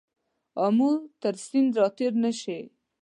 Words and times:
آمو 0.65 0.91
تر 1.21 1.33
سیند 1.45 1.71
را 1.77 1.87
تېر 1.97 2.13
نه 2.23 2.31
شې. 2.39 2.59